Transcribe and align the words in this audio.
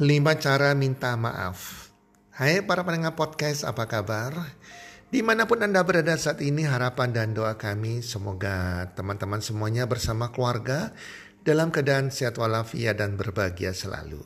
5 0.00 0.08
cara 0.40 0.72
minta 0.72 1.12
maaf. 1.20 1.92
Hai 2.32 2.64
para 2.64 2.80
pendengar 2.80 3.12
podcast, 3.12 3.60
apa 3.68 3.84
kabar? 3.84 4.32
Di 5.12 5.20
mana 5.20 5.44
pun 5.44 5.60
Anda 5.60 5.84
berada 5.84 6.16
saat 6.16 6.40
ini, 6.40 6.64
harapan 6.64 7.12
dan 7.12 7.36
doa 7.36 7.60
kami 7.60 8.00
semoga 8.00 8.88
teman-teman 8.96 9.44
semuanya 9.44 9.84
bersama 9.84 10.32
keluarga 10.32 10.96
dalam 11.44 11.68
keadaan 11.68 12.08
sehat 12.08 12.40
walafiat 12.40 13.04
dan 13.04 13.20
berbahagia 13.20 13.76
selalu. 13.76 14.24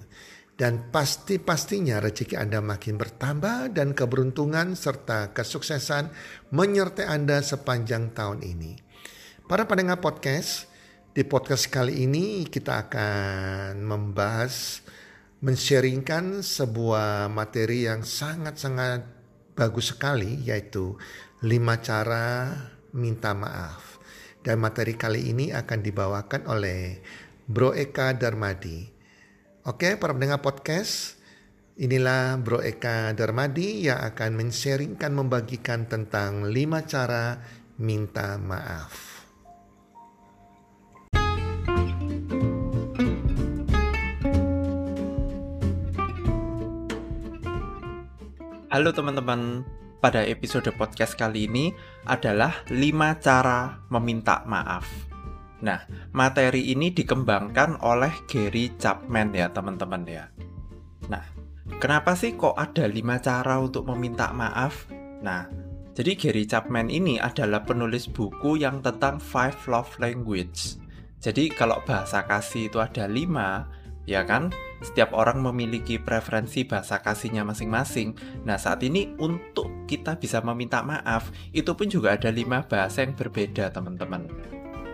Dan 0.55 0.95
pasti-pastinya 0.95 1.98
rezeki 1.98 2.39
Anda 2.39 2.62
makin 2.62 2.95
bertambah 2.95 3.75
dan 3.75 3.91
keberuntungan 3.91 4.79
serta 4.79 5.35
kesuksesan 5.35 6.14
menyertai 6.55 7.11
Anda 7.11 7.43
sepanjang 7.43 8.14
tahun 8.14 8.46
ini. 8.46 8.79
Para 9.51 9.67
pendengar 9.67 9.98
podcast, 9.98 10.71
di 11.11 11.27
podcast 11.27 11.67
kali 11.75 12.07
ini 12.07 12.46
kita 12.46 12.87
akan 12.87 13.83
membahas 13.83 14.86
mensharingkan 15.45 16.41
sebuah 16.41 17.29
materi 17.29 17.85
yang 17.85 18.01
sangat-sangat 18.01 19.05
bagus 19.53 19.93
sekali 19.93 20.41
yaitu 20.45 20.97
lima 21.45 21.81
cara 21.85 22.53
minta 22.97 23.37
maaf. 23.37 24.01
Dan 24.41 24.62
materi 24.62 24.95
kali 24.95 25.35
ini 25.35 25.51
akan 25.51 25.81
dibawakan 25.83 26.47
oleh 26.47 27.03
Bro 27.51 27.75
Eka 27.75 28.15
Darmadi. 28.15 28.87
Oke, 29.67 29.99
para 29.99 30.15
pendengar 30.15 30.39
podcast, 30.39 31.19
inilah 31.75 32.39
Bro 32.39 32.62
Eka 32.62 33.11
Darmadi 33.19 33.91
yang 33.91 33.98
akan 34.07 34.39
mensharingkan 34.39 35.11
membagikan 35.11 35.91
tentang 35.91 36.47
lima 36.47 36.87
cara 36.87 37.43
minta 37.83 38.39
maaf. 38.39 39.16
Halo 48.77 48.92
teman-teman, 48.92 49.64
pada 50.05 50.20
episode 50.20 50.69
podcast 50.77 51.16
kali 51.16 51.48
ini 51.48 51.72
adalah 52.05 52.60
5 52.69 53.24
cara 53.24 53.80
meminta 53.88 54.44
maaf. 54.44 54.84
Nah, 55.64 55.80
materi 56.12 56.77
ini 56.77 56.92
dikembangkan 56.92 57.80
oleh 57.80 58.12
Gary 58.28 58.77
Chapman 58.77 59.32
ya 59.32 59.48
teman-teman 59.48 60.04
ya. 60.04 60.28
Nah, 61.08 61.24
kenapa 61.80 62.12
sih 62.20 62.36
kok 62.36 62.52
ada 62.52 62.84
5 62.84 63.00
cara 63.24 63.56
untuk 63.64 63.88
meminta 63.88 64.28
maaf? 64.36 64.92
Nah, 65.24 65.48
jadi 65.97 66.12
Gary 66.12 66.44
Chapman 66.44 66.92
ini 66.92 67.16
adalah 67.16 67.64
penulis 67.64 68.04
buku 68.04 68.60
yang 68.60 68.84
tentang 68.84 69.16
Five 69.24 69.56
Love 69.72 69.97
Language. 70.04 70.77
Jadi 71.24 71.48
kalau 71.48 71.80
bahasa 71.88 72.28
kasih 72.28 72.69
itu 72.69 72.77
ada 72.77 73.08
5, 73.08 74.04
ya 74.04 74.20
kan? 74.28 74.52
Setiap 74.84 75.16
orang 75.16 75.41
memiliki 75.41 75.96
preferensi 75.96 76.69
bahasa 76.69 77.00
kasihnya 77.00 77.48
masing-masing. 77.48 78.12
Nah, 78.44 78.60
saat 78.60 78.84
ini 78.84 79.16
untuk 79.16 79.88
kita 79.88 80.20
bisa 80.20 80.44
meminta 80.44 80.84
maaf, 80.84 81.32
itu 81.56 81.72
pun 81.72 81.88
juga 81.88 82.12
ada 82.12 82.28
lima 82.28 82.60
bahasa 82.64 83.00
yang 83.00 83.16
berbeda, 83.16 83.72
teman-teman. 83.72 84.28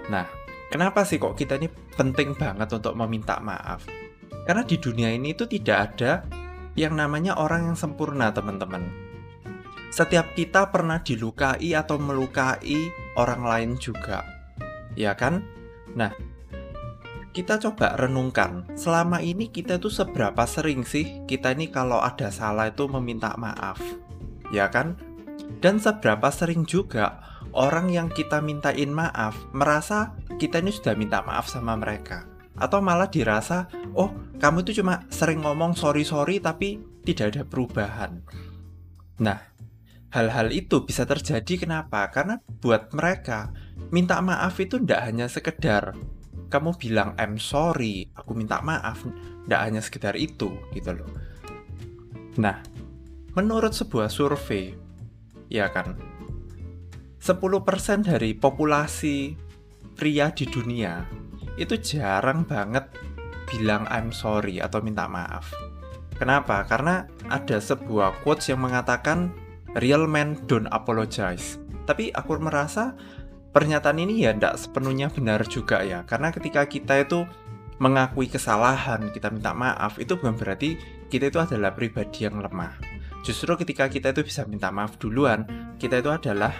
Nah, 0.06 0.26
kenapa 0.70 1.02
sih 1.02 1.18
kok 1.18 1.34
kita 1.34 1.58
ini 1.58 1.66
penting 1.98 2.38
banget 2.38 2.70
untuk 2.70 2.94
meminta 2.94 3.42
maaf? 3.42 3.82
Karena 4.46 4.62
di 4.62 4.78
dunia 4.78 5.10
ini 5.10 5.34
itu 5.34 5.46
tidak 5.50 5.78
ada 5.94 6.22
yang 6.78 6.94
namanya 6.94 7.36
orang 7.38 7.72
yang 7.72 7.78
sempurna, 7.78 8.30
teman-teman. 8.30 8.86
Setiap 9.92 10.32
kita 10.32 10.72
pernah 10.72 11.04
dilukai 11.04 11.76
atau 11.76 12.00
melukai 12.00 12.88
orang 13.20 13.44
lain 13.44 13.70
juga. 13.76 14.24
Ya 14.96 15.12
kan? 15.12 15.44
Nah, 15.92 16.16
kita 17.32 17.56
coba 17.56 17.96
renungkan, 17.96 18.68
selama 18.76 19.24
ini 19.24 19.48
kita 19.48 19.80
tuh 19.80 19.88
seberapa 19.88 20.44
sering 20.44 20.84
sih 20.84 21.24
kita 21.24 21.56
ini 21.56 21.72
kalau 21.72 21.96
ada 21.96 22.28
salah 22.28 22.68
itu 22.68 22.84
meminta 22.92 23.32
maaf, 23.40 23.80
ya 24.52 24.68
kan? 24.68 25.00
Dan 25.64 25.80
seberapa 25.80 26.28
sering 26.28 26.68
juga 26.68 27.24
orang 27.56 27.88
yang 27.88 28.12
kita 28.12 28.44
mintain 28.44 28.92
maaf 28.92 29.32
merasa 29.56 30.12
kita 30.36 30.60
ini 30.60 30.72
sudah 30.76 30.92
minta 30.92 31.24
maaf 31.24 31.48
sama 31.48 31.72
mereka. 31.72 32.28
Atau 32.52 32.84
malah 32.84 33.08
dirasa, 33.08 33.64
oh 33.96 34.12
kamu 34.36 34.60
itu 34.68 34.84
cuma 34.84 35.08
sering 35.08 35.40
ngomong 35.40 35.72
sorry-sorry 35.72 36.36
tapi 36.36 36.84
tidak 37.00 37.32
ada 37.32 37.42
perubahan. 37.48 38.20
Nah, 39.24 39.40
hal-hal 40.12 40.52
itu 40.52 40.84
bisa 40.84 41.08
terjadi 41.08 41.64
kenapa? 41.64 42.12
Karena 42.12 42.36
buat 42.60 42.92
mereka, 42.92 43.56
minta 43.88 44.20
maaf 44.20 44.60
itu 44.60 44.76
tidak 44.76 45.00
hanya 45.08 45.26
sekedar 45.32 45.96
kamu 46.52 46.76
bilang 46.76 47.16
I'm 47.16 47.40
sorry, 47.40 48.12
aku 48.12 48.36
minta 48.36 48.60
maaf, 48.60 49.08
tidak 49.48 49.60
hanya 49.64 49.80
sekedar 49.80 50.14
itu 50.20 50.52
gitu 50.76 50.92
loh. 50.92 51.08
Nah, 52.36 52.60
menurut 53.32 53.72
sebuah 53.72 54.12
survei, 54.12 54.76
ya 55.48 55.72
kan, 55.72 55.96
10% 57.22 58.04
dari 58.04 58.36
populasi 58.36 59.32
pria 59.96 60.28
di 60.34 60.44
dunia 60.44 61.06
itu 61.56 61.76
jarang 61.80 62.44
banget 62.44 62.88
bilang 63.48 63.88
I'm 63.88 64.12
sorry 64.12 64.60
atau 64.60 64.80
minta 64.80 65.08
maaf. 65.08 65.48
Kenapa? 66.16 66.64
Karena 66.68 67.08
ada 67.28 67.58
sebuah 67.58 68.22
quotes 68.22 68.52
yang 68.52 68.64
mengatakan 68.64 69.32
real 69.80 70.04
men 70.08 70.38
don't 70.48 70.68
apologize. 70.70 71.58
Tapi 71.82 72.14
aku 72.14 72.38
merasa 72.38 72.94
pernyataan 73.52 74.00
ini 74.00 74.24
ya 74.24 74.32
tidak 74.32 74.56
sepenuhnya 74.58 75.12
benar 75.12 75.44
juga 75.46 75.84
ya. 75.84 76.02
Karena 76.08 76.32
ketika 76.32 76.64
kita 76.64 77.04
itu 77.04 77.28
mengakui 77.78 78.30
kesalahan 78.30 79.10
kita 79.10 79.28
minta 79.32 79.50
maaf 79.52 79.98
itu 79.98 80.14
bukan 80.14 80.38
berarti 80.38 80.78
kita 81.10 81.28
itu 81.28 81.38
adalah 81.38 81.76
pribadi 81.76 82.24
yang 82.24 82.40
lemah. 82.40 82.80
Justru 83.22 83.54
ketika 83.54 83.86
kita 83.86 84.10
itu 84.10 84.26
bisa 84.26 84.42
minta 84.48 84.72
maaf 84.74 84.98
duluan 84.98 85.46
kita 85.78 86.00
itu 86.00 86.10
adalah 86.10 86.52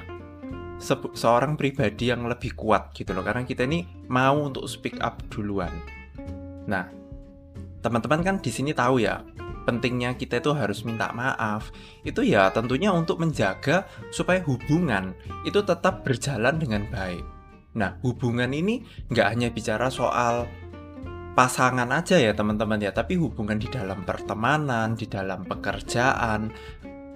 se 0.82 0.94
seorang 1.14 1.54
pribadi 1.54 2.10
yang 2.12 2.28
lebih 2.28 2.52
kuat 2.54 2.92
gitu 2.92 3.16
loh. 3.16 3.24
Karena 3.24 3.42
kita 3.42 3.64
ini 3.64 3.88
mau 4.12 4.38
untuk 4.44 4.68
speak 4.68 5.00
up 5.00 5.18
duluan. 5.32 5.72
Nah 6.68 6.86
teman-teman 7.82 8.22
kan 8.22 8.36
di 8.38 8.50
sini 8.54 8.70
tahu 8.70 9.02
ya 9.02 9.26
pentingnya 9.62 10.18
kita 10.18 10.42
itu 10.42 10.50
harus 10.54 10.82
minta 10.82 11.10
maaf 11.14 11.70
itu 12.02 12.22
ya 12.26 12.50
tentunya 12.50 12.90
untuk 12.90 13.22
menjaga 13.22 13.86
supaya 14.10 14.42
hubungan 14.42 15.14
itu 15.46 15.62
tetap 15.62 16.02
berjalan 16.02 16.58
dengan 16.58 16.86
baik. 16.90 17.24
Nah 17.78 17.96
hubungan 18.04 18.50
ini 18.52 18.82
nggak 19.08 19.28
hanya 19.32 19.48
bicara 19.48 19.88
soal 19.88 20.44
pasangan 21.32 21.88
aja 21.88 22.20
ya 22.20 22.36
teman-teman 22.36 22.76
ya, 22.76 22.92
tapi 22.92 23.16
hubungan 23.16 23.56
di 23.56 23.68
dalam 23.72 24.04
pertemanan, 24.04 24.92
di 24.92 25.08
dalam 25.08 25.48
pekerjaan, 25.48 26.52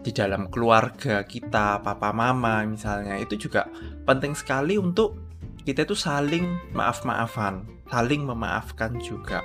di 0.01 0.11
dalam 0.13 0.49
keluarga 0.49 1.21
kita, 1.29 1.85
papa 1.85 2.11
mama 2.17 2.65
misalnya 2.65 3.21
itu 3.21 3.37
juga 3.37 3.69
penting 4.09 4.33
sekali 4.33 4.81
untuk 4.81 5.21
kita 5.69 5.85
itu 5.85 5.93
saling 5.99 6.73
maaf-maafan, 6.73 7.67
saling 7.93 8.25
memaafkan 8.25 8.97
juga. 9.03 9.45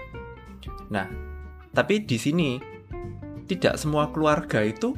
Nah, 0.87 1.09
tapi 1.75 2.03
di 2.07 2.15
sini 2.15 2.70
tidak 3.51 3.75
semua 3.75 4.07
keluarga 4.15 4.63
itu 4.63 4.95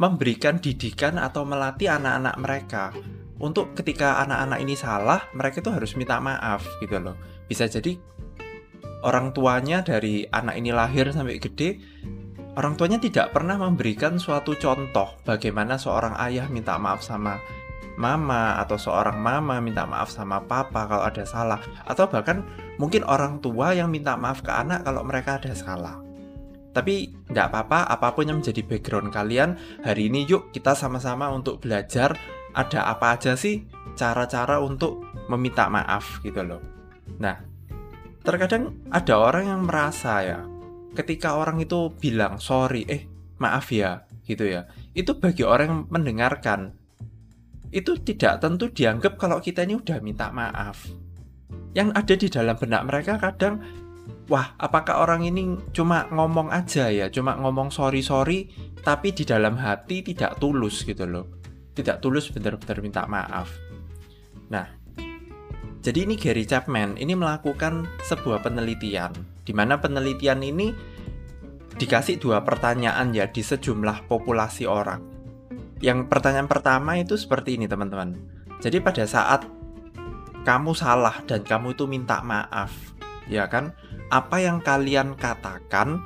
memberikan 0.00 0.56
didikan 0.56 1.20
atau 1.20 1.44
melatih 1.44 1.92
anak-anak 1.92 2.36
mereka 2.40 2.84
untuk 3.36 3.76
ketika 3.76 4.24
anak-anak 4.24 4.64
ini 4.64 4.72
salah, 4.72 5.28
mereka 5.36 5.60
itu 5.60 5.68
harus 5.68 5.92
minta 5.92 6.16
maaf 6.16 6.64
gitu 6.80 6.96
loh. 6.96 7.16
Bisa 7.44 7.68
jadi 7.68 8.00
orang 9.04 9.36
tuanya 9.36 9.84
dari 9.84 10.24
anak 10.32 10.56
ini 10.56 10.72
lahir 10.72 11.12
sampai 11.12 11.36
gede, 11.36 11.76
orang 12.56 12.80
tuanya 12.80 12.96
tidak 12.96 13.36
pernah 13.36 13.60
memberikan 13.60 14.16
suatu 14.16 14.56
contoh 14.56 15.20
bagaimana 15.28 15.76
seorang 15.76 16.16
ayah 16.24 16.48
minta 16.48 16.80
maaf 16.80 17.04
sama 17.04 17.36
mama 18.00 18.56
atau 18.60 18.76
seorang 18.76 19.16
mama 19.20 19.60
minta 19.60 19.88
maaf 19.88 20.12
sama 20.12 20.44
papa 20.44 20.84
kalau 20.84 21.04
ada 21.08 21.24
salah 21.24 21.60
atau 21.88 22.04
bahkan 22.08 22.44
mungkin 22.76 23.04
orang 23.08 23.40
tua 23.40 23.72
yang 23.72 23.88
minta 23.88 24.20
maaf 24.20 24.44
ke 24.44 24.52
anak 24.52 24.84
kalau 24.84 25.04
mereka 25.04 25.36
ada 25.36 25.52
salah. 25.52 26.05
Tapi 26.76 27.08
nggak 27.32 27.48
apa-apa, 27.48 27.88
apa 27.88 28.12
pun 28.12 28.28
yang 28.28 28.44
menjadi 28.44 28.60
background 28.60 29.08
kalian, 29.08 29.56
hari 29.80 30.12
ini 30.12 30.28
yuk 30.28 30.52
kita 30.52 30.76
sama-sama 30.76 31.32
untuk 31.32 31.64
belajar 31.64 32.12
ada 32.52 32.92
apa 32.92 33.16
aja 33.16 33.32
sih 33.32 33.64
cara-cara 33.96 34.60
untuk 34.60 35.00
meminta 35.32 35.72
maaf 35.72 36.20
gitu 36.20 36.44
loh. 36.44 36.60
Nah, 37.16 37.40
terkadang 38.20 38.76
ada 38.92 39.16
orang 39.16 39.44
yang 39.48 39.62
merasa 39.64 40.20
ya, 40.20 40.44
ketika 40.92 41.40
orang 41.40 41.64
itu 41.64 41.96
bilang 41.96 42.36
sorry, 42.36 42.84
eh 42.84 43.08
maaf 43.40 43.72
ya, 43.72 44.04
gitu 44.28 44.44
ya, 44.44 44.68
itu 44.92 45.16
bagi 45.16 45.48
orang 45.48 45.66
yang 45.72 45.82
mendengarkan, 45.88 46.76
itu 47.72 47.96
tidak 48.04 48.44
tentu 48.44 48.68
dianggap 48.68 49.16
kalau 49.16 49.40
kita 49.40 49.64
ini 49.64 49.80
udah 49.80 49.96
minta 50.04 50.28
maaf. 50.28 50.84
Yang 51.72 51.88
ada 51.96 52.14
di 52.20 52.28
dalam 52.28 52.56
benak 52.60 52.82
mereka 52.84 53.16
kadang 53.16 53.64
wah 54.26 54.58
apakah 54.58 55.02
orang 55.02 55.26
ini 55.26 55.58
cuma 55.70 56.10
ngomong 56.10 56.50
aja 56.50 56.90
ya 56.90 57.06
cuma 57.10 57.38
ngomong 57.38 57.70
sorry 57.70 58.02
sorry 58.02 58.50
tapi 58.82 59.14
di 59.14 59.22
dalam 59.22 59.58
hati 59.58 60.02
tidak 60.02 60.38
tulus 60.42 60.82
gitu 60.82 61.06
loh 61.06 61.26
tidak 61.76 62.02
tulus 62.02 62.30
benar-benar 62.30 62.78
minta 62.82 63.02
maaf 63.06 63.50
nah 64.50 64.66
jadi 65.86 66.02
ini 66.02 66.18
Gary 66.18 66.42
Chapman 66.42 66.98
ini 66.98 67.14
melakukan 67.14 67.86
sebuah 68.02 68.42
penelitian 68.42 69.14
di 69.46 69.54
mana 69.54 69.78
penelitian 69.78 70.42
ini 70.42 70.74
dikasih 71.76 72.16
dua 72.16 72.40
pertanyaan 72.42 73.12
ya 73.12 73.28
di 73.28 73.44
sejumlah 73.44 74.08
populasi 74.08 74.64
orang. 74.64 75.04
Yang 75.78 76.08
pertanyaan 76.08 76.48
pertama 76.48 76.96
itu 76.96 77.20
seperti 77.20 77.60
ini 77.60 77.68
teman-teman. 77.68 78.16
Jadi 78.64 78.80
pada 78.80 79.04
saat 79.04 79.44
kamu 80.48 80.72
salah 80.72 81.20
dan 81.28 81.44
kamu 81.44 81.76
itu 81.76 81.84
minta 81.84 82.24
maaf, 82.24 82.72
ya 83.28 83.44
kan? 83.46 83.76
Apa 84.06 84.38
yang 84.38 84.62
kalian 84.62 85.18
katakan 85.18 85.98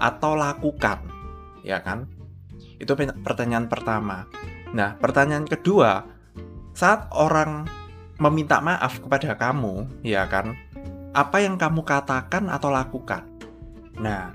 atau 0.00 0.32
lakukan, 0.32 1.04
ya 1.60 1.84
kan? 1.84 2.08
Itu 2.80 2.96
pertanyaan 2.96 3.68
pertama. 3.68 4.24
Nah, 4.72 4.96
pertanyaan 4.96 5.44
kedua, 5.44 6.08
saat 6.72 7.12
orang 7.12 7.68
meminta 8.16 8.62
maaf 8.64 9.04
kepada 9.04 9.36
kamu, 9.36 10.00
ya 10.00 10.24
kan? 10.24 10.56
Apa 11.12 11.44
yang 11.44 11.60
kamu 11.60 11.84
katakan 11.84 12.48
atau 12.48 12.72
lakukan? 12.72 13.28
Nah, 14.00 14.32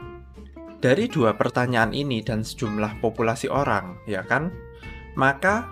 dari 0.78 1.10
dua 1.10 1.34
pertanyaan 1.34 1.90
ini 1.98 2.22
dan 2.22 2.46
sejumlah 2.46 3.02
populasi 3.02 3.50
orang, 3.50 3.98
ya 4.06 4.22
kan? 4.22 4.54
Maka 5.18 5.66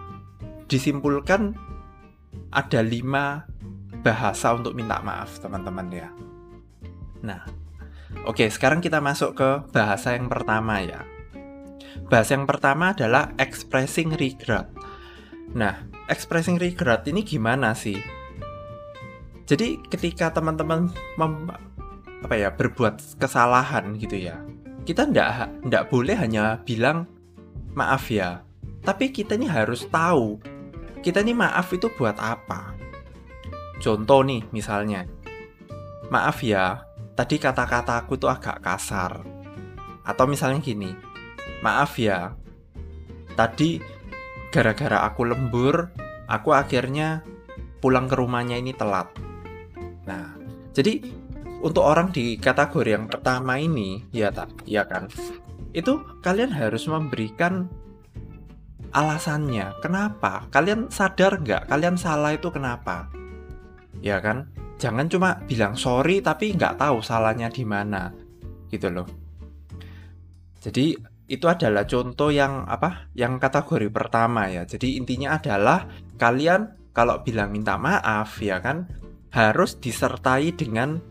disimpulkan 0.65 1.53
ada 2.49 2.81
lima 2.81 3.45
bahasa 4.01 4.57
untuk 4.57 4.73
minta 4.73 4.97
maaf, 5.05 5.37
teman-teman 5.37 5.87
ya. 5.93 6.09
Nah, 7.25 7.41
oke, 8.29 8.45
sekarang 8.53 8.79
kita 8.79 9.01
masuk 9.01 9.33
ke 9.33 9.49
bahasa 9.73 10.13
yang 10.13 10.29
pertama 10.29 10.85
ya. 10.85 11.01
Bahasa 12.05 12.37
yang 12.37 12.45
pertama 12.45 12.93
adalah 12.93 13.33
expressing 13.41 14.13
regret. 14.13 14.69
Nah, 15.57 15.81
expressing 16.05 16.61
regret 16.61 17.01
ini 17.09 17.25
gimana 17.25 17.73
sih? 17.73 17.97
Jadi 19.49 19.81
ketika 19.89 20.29
teman-teman 20.29 20.93
apa 22.21 22.35
ya 22.37 22.53
berbuat 22.53 23.17
kesalahan 23.17 23.97
gitu 23.97 24.17
ya, 24.17 24.37
kita 24.85 25.09
ndak 25.09 25.49
ndak 25.65 25.89
boleh 25.89 26.13
hanya 26.13 26.61
bilang 26.61 27.09
maaf 27.73 28.07
ya 28.13 28.45
tapi 28.85 29.09
kita 29.09 29.33
ini 29.33 29.49
harus 29.49 29.89
tahu 29.89 30.37
kita 31.01 31.25
ini 31.25 31.33
maaf 31.33 31.73
itu 31.73 31.89
buat 31.97 32.13
apa 32.21 32.77
contoh 33.81 34.21
nih 34.21 34.45
misalnya 34.53 35.09
maaf 36.13 36.45
ya 36.45 36.85
tadi 37.15 37.35
kata-kata 37.39 38.03
aku 38.03 38.19
tuh 38.19 38.29
agak 38.29 38.61
kasar. 38.61 39.23
Atau 40.05 40.29
misalnya 40.29 40.61
gini 40.61 40.93
maaf 41.65 41.97
ya 41.97 42.37
tadi 43.33 43.81
gara-gara 44.53 45.01
aku 45.09 45.25
lembur 45.25 45.89
aku 46.29 46.53
akhirnya 46.53 47.25
pulang 47.81 48.05
ke 48.05 48.15
rumahnya 48.15 48.61
ini 48.61 48.71
telat. 48.77 49.09
Nah 50.05 50.37
jadi 50.75 51.01
untuk 51.65 51.81
orang 51.81 52.13
di 52.13 52.37
kategori 52.37 52.93
yang 52.93 53.09
pertama 53.09 53.57
ini 53.57 54.05
ya 54.13 54.29
tak 54.29 54.53
ya 54.69 54.85
kan 54.85 55.09
itu 55.73 55.99
kalian 56.21 56.53
harus 56.53 56.87
memberikan 56.87 57.67
alasannya. 58.95 59.75
Kenapa? 59.83 60.47
Kalian 60.55 60.87
sadar 60.87 61.43
nggak? 61.43 61.67
Kalian 61.67 61.99
salah 61.99 62.31
itu 62.31 62.47
kenapa? 62.47 63.11
Ya 63.99 64.23
kan 64.23 64.47
jangan 64.75 65.07
cuma 65.07 65.39
bilang 65.47 65.79
sorry 65.79 66.19
tapi 66.19 66.55
nggak 66.55 66.79
tahu 66.79 66.99
salahnya 66.99 67.47
di 67.51 67.63
mana 67.63 68.11
gitu 68.69 68.91
loh. 68.91 69.07
Jadi 70.59 70.97
itu 71.25 71.45
adalah 71.49 71.89
contoh 71.89 72.29
yang 72.29 72.65
apa 72.69 73.09
yang 73.17 73.41
kategori 73.41 73.89
pertama 73.89 74.49
ya. 74.49 74.65
Jadi 74.65 74.97
intinya 74.97 75.37
adalah 75.37 75.89
kalian 76.17 76.93
kalau 76.93 77.21
bilang 77.25 77.51
minta 77.51 77.77
maaf 77.77 78.39
ya 78.41 78.61
kan 78.61 78.85
harus 79.33 79.77
disertai 79.81 80.53
dengan 80.55 81.01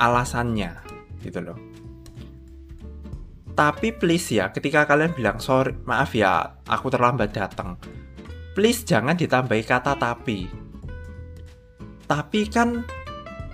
alasannya 0.00 0.72
gitu 1.22 1.40
loh. 1.44 1.58
Tapi 3.58 3.90
please 3.90 4.38
ya 4.38 4.54
ketika 4.54 4.86
kalian 4.86 5.12
bilang 5.18 5.42
sorry 5.42 5.74
maaf 5.82 6.14
ya 6.14 6.56
aku 6.64 6.88
terlambat 6.88 7.34
datang. 7.34 7.74
Please 8.54 8.82
jangan 8.86 9.14
ditambahi 9.14 9.64
kata 9.66 9.98
tapi 9.98 10.67
tapi 12.08 12.48
kan 12.48 12.82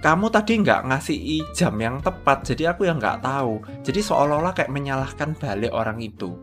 kamu 0.04 0.28
tadi 0.28 0.60
nggak 0.60 0.84
ngasih 0.84 1.18
jam 1.56 1.74
yang 1.80 1.96
tepat 2.04 2.44
jadi 2.44 2.76
aku 2.76 2.84
yang 2.84 3.00
nggak 3.00 3.24
tahu. 3.24 3.58
Jadi 3.80 4.00
seolah-olah 4.04 4.52
kayak 4.52 4.68
menyalahkan 4.68 5.32
balik 5.40 5.72
orang 5.72 5.96
itu. 5.98 6.36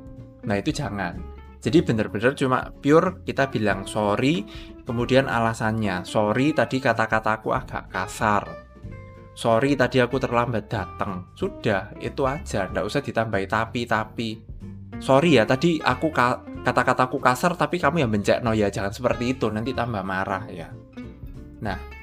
Nah 0.49 0.57
itu 0.57 0.73
jangan. 0.73 1.21
Jadi 1.61 1.85
bener-bener 1.85 2.33
cuma 2.33 2.73
pure 2.81 3.21
kita 3.21 3.53
bilang 3.53 3.85
sorry 3.85 4.41
kemudian 4.81 5.29
alasannya 5.29 6.01
sorry 6.01 6.57
tadi 6.57 6.81
kata-kataku 6.81 7.53
agak 7.53 7.85
kasar. 7.93 8.49
Sorry 9.37 9.77
tadi 9.77 10.01
aku 10.01 10.17
terlambat 10.17 10.65
datang 10.67 11.29
sudah 11.37 11.93
itu 12.01 12.25
aja 12.25 12.65
ndak 12.65 12.81
usah 12.89 13.05
ditambahi 13.05 13.45
tapi 13.45 13.85
tapi. 13.85 14.29
Sorry 14.97 15.37
ya 15.37 15.45
tadi 15.45 15.77
aku 15.77 16.09
ka 16.09 16.41
kata-kataku 16.65 17.21
kasar 17.21 17.53
tapi 17.53 17.77
kamu 17.77 18.09
yang 18.09 18.11
bencek 18.11 18.41
no 18.41 18.57
ya 18.57 18.73
jangan 18.73 18.89
seperti 18.89 19.37
itu 19.37 19.53
nanti 19.53 19.69
tambah 19.77 20.01
marah 20.01 20.49
ya. 20.49 20.73
Nah 21.61 22.00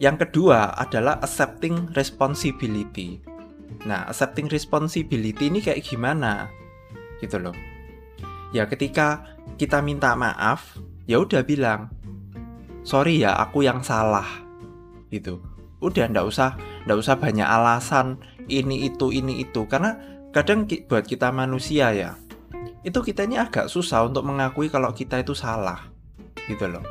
yang 0.00 0.16
kedua 0.16 0.72
adalah 0.80 1.20
accepting 1.20 1.92
responsibility. 1.92 3.20
Nah 3.84 4.08
accepting 4.08 4.48
responsibility 4.48 5.52
ini 5.52 5.60
kayak 5.60 5.84
gimana? 5.84 6.48
Gitu 7.20 7.36
loh. 7.36 7.52
Ya 8.56 8.64
ketika 8.64 9.36
kita 9.60 9.84
minta 9.84 10.16
maaf 10.16 10.80
ya 11.04 11.20
udah 11.20 11.44
bilang 11.44 11.92
sorry 12.80 13.20
ya 13.20 13.36
aku 13.36 13.60
yang 13.60 13.84
salah. 13.84 14.26
Gitu. 15.12 15.36
Udah 15.84 16.08
ndak 16.08 16.24
usah 16.24 16.56
ndak 16.88 16.96
usah 16.96 17.20
banyak 17.20 17.44
alasan 17.44 18.16
ini 18.48 18.88
itu 18.88 19.12
ini 19.12 19.44
itu. 19.44 19.68
Karena 19.68 20.00
kadang 20.32 20.64
buat 20.64 21.04
kita 21.04 21.28
manusia 21.28 21.92
ya 21.92 22.16
itu 22.80 23.04
kita 23.04 23.28
ini 23.28 23.36
agak 23.36 23.68
susah 23.68 24.08
untuk 24.08 24.24
mengakui 24.24 24.72
kalau 24.72 24.96
kita 24.96 25.20
itu 25.20 25.36
salah. 25.36 25.92
Gitu 26.48 26.64
loh. 26.64 26.84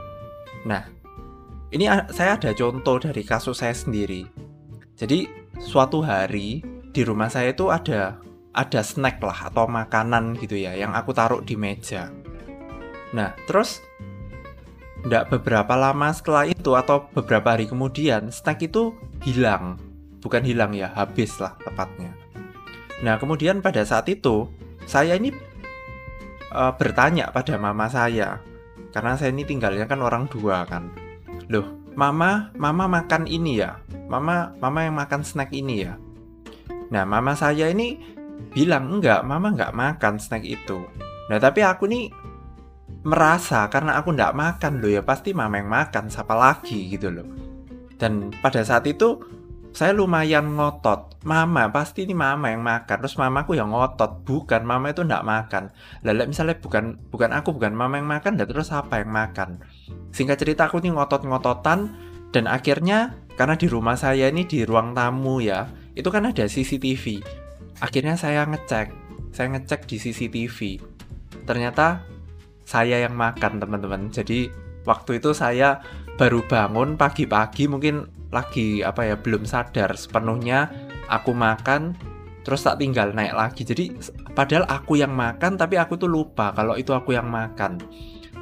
Nah 0.70 0.99
ini 1.70 1.86
saya 2.10 2.38
ada 2.38 2.52
contoh 2.58 2.98
dari 2.98 3.22
kasus 3.22 3.62
saya 3.62 3.76
sendiri. 3.76 4.26
Jadi 4.98 5.30
suatu 5.62 6.02
hari 6.02 6.66
di 6.90 7.02
rumah 7.06 7.30
saya 7.30 7.54
itu 7.54 7.70
ada 7.70 8.18
ada 8.52 8.82
snack 8.82 9.22
lah 9.22 9.54
atau 9.54 9.70
makanan 9.70 10.36
gitu 10.42 10.58
ya 10.58 10.74
yang 10.74 10.98
aku 10.98 11.14
taruh 11.14 11.46
di 11.46 11.54
meja. 11.54 12.10
Nah 13.14 13.38
terus 13.46 13.86
Nggak 15.00 15.32
beberapa 15.32 15.80
lama 15.80 16.12
setelah 16.12 16.44
itu 16.44 16.76
atau 16.76 17.08
beberapa 17.16 17.56
hari 17.56 17.72
kemudian 17.72 18.28
snack 18.36 18.68
itu 18.68 18.92
hilang. 19.24 19.80
Bukan 20.20 20.44
hilang 20.44 20.76
ya 20.76 20.92
habis 20.92 21.40
lah 21.40 21.56
tepatnya. 21.64 22.12
Nah 23.00 23.16
kemudian 23.16 23.64
pada 23.64 23.80
saat 23.88 24.12
itu 24.12 24.52
saya 24.84 25.16
ini 25.16 25.32
uh, 26.52 26.76
bertanya 26.76 27.32
pada 27.32 27.56
mama 27.56 27.88
saya. 27.88 28.44
Karena 28.92 29.16
saya 29.16 29.32
ini 29.32 29.48
tinggalnya 29.48 29.88
kan 29.88 30.04
orang 30.04 30.28
dua 30.28 30.68
kan 30.68 30.92
loh 31.50 31.80
mama 32.00 32.54
mama 32.56 32.88
makan 32.88 33.28
ini 33.28 33.60
ya? 33.60 33.76
Mama 34.08 34.56
mama 34.64 34.80
yang 34.88 34.96
makan 34.96 35.22
snack 35.26 35.52
ini 35.52 35.84
ya? 35.84 36.00
Nah 36.96 37.04
mama 37.04 37.36
saya 37.36 37.68
ini 37.68 38.00
bilang 38.56 38.88
enggak 38.88 39.28
mama 39.28 39.52
enggak 39.52 39.76
makan 39.76 40.16
snack 40.16 40.48
itu. 40.48 40.80
Nah 41.28 41.38
tapi 41.38 41.60
aku 41.60 41.92
nih 41.92 42.08
merasa 43.04 43.68
karena 43.68 44.00
aku 44.00 44.16
ndak 44.16 44.36
makan 44.36 44.84
loh 44.84 44.92
ya 44.92 45.02
pasti 45.04 45.32
mama 45.36 45.60
yang 45.60 45.68
makan 45.68 46.08
siapa 46.08 46.34
lagi 46.34 46.88
gitu 46.88 47.12
loh. 47.12 47.28
Dan 48.00 48.32
pada 48.40 48.64
saat 48.64 48.88
itu 48.88 49.20
saya 49.76 49.94
lumayan 49.94 50.56
ngotot. 50.56 51.20
Mama 51.28 51.68
pasti 51.70 52.08
ini 52.08 52.16
mama 52.16 52.48
yang 52.48 52.64
makan 52.64 52.96
terus 53.04 53.20
mamaku 53.20 53.60
yang 53.60 53.76
ngotot. 53.76 54.24
Bukan 54.24 54.64
mama 54.64 54.96
itu 54.96 55.04
ndak 55.04 55.28
makan. 55.28 55.70
Lalu 56.08 56.32
misalnya 56.32 56.56
bukan 56.58 56.96
bukan 57.12 57.30
aku 57.36 57.54
bukan 57.54 57.76
mama 57.76 58.00
yang 58.00 58.08
makan 58.08 58.40
dan 58.40 58.48
terus 58.48 58.72
apa 58.72 59.04
yang 59.04 59.12
makan 59.12 59.60
singkat 60.12 60.42
cerita 60.42 60.68
aku 60.68 60.82
nih 60.82 60.94
ngotot-ngototan 60.94 61.80
dan 62.30 62.46
akhirnya 62.46 63.18
karena 63.38 63.56
di 63.56 63.68
rumah 63.72 63.96
saya 63.96 64.30
ini 64.30 64.46
di 64.46 64.66
ruang 64.68 64.94
tamu 64.94 65.42
ya 65.42 65.70
itu 65.96 66.08
kan 66.12 66.28
ada 66.30 66.46
CCTV 66.46 67.22
akhirnya 67.82 68.16
saya 68.20 68.46
ngecek 68.46 68.92
saya 69.32 69.48
ngecek 69.56 69.86
di 69.86 69.98
CCTV 70.02 70.58
ternyata 71.46 72.06
saya 72.70 73.02
yang 73.02 73.18
makan 73.18 73.58
teman-teman. 73.58 74.14
Jadi 74.14 74.54
waktu 74.86 75.18
itu 75.18 75.34
saya 75.34 75.82
baru 76.22 76.46
bangun 76.46 76.94
pagi-pagi 76.94 77.66
mungkin 77.66 78.06
lagi 78.30 78.86
apa 78.86 79.10
ya 79.10 79.16
belum 79.18 79.50
sadar. 79.50 79.98
Sepenuhnya 79.98 80.70
aku 81.10 81.34
makan 81.34 81.98
terus 82.46 82.62
tak 82.62 82.78
tinggal 82.78 83.10
naik 83.18 83.34
lagi. 83.34 83.66
Jadi 83.66 83.98
padahal 84.38 84.70
aku 84.70 85.02
yang 85.02 85.18
makan 85.18 85.58
tapi 85.58 85.82
aku 85.82 85.98
tuh 85.98 86.06
lupa 86.06 86.54
kalau 86.54 86.78
itu 86.78 86.94
aku 86.94 87.18
yang 87.18 87.26
makan. 87.26 87.82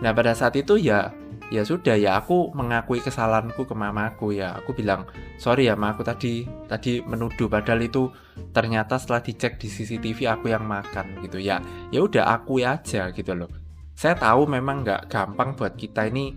Nah 0.03 0.11
pada 0.11 0.35
saat 0.35 0.59
itu 0.59 0.75
ya 0.75 1.15
ya 1.47 1.63
sudah 1.63 1.95
ya 1.95 2.19
aku 2.19 2.51
mengakui 2.51 2.99
kesalahanku 2.99 3.63
ke 3.63 3.75
mamaku 3.75 4.35
ya. 4.35 4.59
Aku 4.59 4.75
bilang 4.75 5.07
sorry 5.39 5.71
ya 5.71 5.79
ma 5.79 5.95
aku 5.95 6.03
tadi 6.03 6.43
tadi 6.67 6.99
menuduh 7.03 7.47
padahal 7.47 7.83
itu 7.83 8.11
ternyata 8.51 8.99
setelah 8.99 9.23
dicek 9.23 9.55
di 9.61 9.67
CCTV 9.71 10.27
aku 10.27 10.51
yang 10.51 10.67
makan 10.67 11.23
gitu. 11.23 11.39
Ya 11.39 11.63
ya 11.93 12.03
udah 12.03 12.27
aku 12.35 12.59
aja 12.59 13.11
gitu 13.11 13.31
loh. 13.33 13.49
Saya 13.97 14.13
tahu 14.19 14.45
memang 14.45 14.85
nggak 14.85 15.09
gampang 15.09 15.57
buat 15.57 15.73
kita 15.73 16.11
ini 16.11 16.35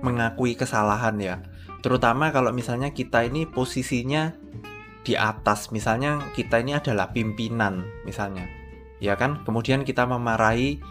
mengakui 0.00 0.58
kesalahan 0.58 1.16
ya. 1.20 1.36
Terutama 1.84 2.34
kalau 2.34 2.50
misalnya 2.50 2.90
kita 2.90 3.22
ini 3.22 3.46
posisinya 3.46 4.34
di 5.06 5.14
atas 5.14 5.70
misalnya 5.70 6.18
kita 6.34 6.58
ini 6.58 6.74
adalah 6.74 7.14
pimpinan 7.14 7.86
misalnya. 8.02 8.50
Ya 8.98 9.14
kan? 9.14 9.44
Kemudian 9.44 9.84
kita 9.86 10.08
memarahi 10.08 10.82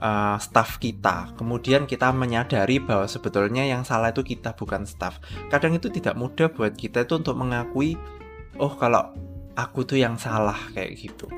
uh, 0.00 0.36
staff 0.40 0.80
kita 0.80 1.36
kemudian 1.36 1.86
kita 1.86 2.10
menyadari 2.10 2.80
bahwa 2.82 3.06
sebetulnya 3.06 3.68
yang 3.68 3.86
salah 3.86 4.10
itu 4.10 4.24
kita 4.24 4.56
bukan 4.56 4.88
staff 4.88 5.20
kadang 5.52 5.76
itu 5.76 5.92
tidak 5.92 6.16
mudah 6.16 6.50
buat 6.50 6.74
kita 6.74 7.06
itu 7.06 7.20
untuk 7.20 7.36
mengakui 7.38 7.94
oh 8.58 8.74
kalau 8.74 9.12
aku 9.54 9.86
tuh 9.86 10.00
yang 10.00 10.16
salah 10.16 10.58
kayak 10.72 10.96
gitu 10.98 11.28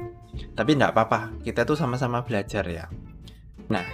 tapi 0.56 0.78
tidak 0.78 0.96
apa-apa 0.96 1.34
kita 1.44 1.66
tuh 1.68 1.76
sama-sama 1.76 2.24
belajar 2.24 2.64
ya 2.64 2.86
nah 3.68 3.84